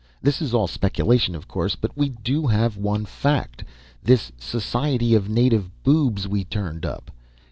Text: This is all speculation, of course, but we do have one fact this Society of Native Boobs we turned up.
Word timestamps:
This 0.19 0.41
is 0.41 0.51
all 0.51 0.65
speculation, 0.65 1.35
of 1.35 1.47
course, 1.47 1.75
but 1.75 1.95
we 1.95 2.09
do 2.09 2.47
have 2.47 2.75
one 2.75 3.05
fact 3.05 3.63
this 4.01 4.31
Society 4.35 5.13
of 5.13 5.29
Native 5.29 5.69
Boobs 5.83 6.27
we 6.27 6.43
turned 6.43 6.87
up. 6.87 7.11